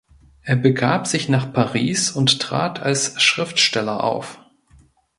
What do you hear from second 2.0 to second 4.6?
und trat als Schriftsteller auf.